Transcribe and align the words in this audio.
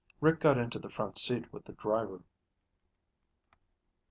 Rick 0.19 0.39
got 0.39 0.57
into 0.57 0.79
the 0.79 0.89
front 0.89 1.19
seat 1.19 1.53
with 1.53 1.65
the 1.65 1.73
driver. 1.73 2.23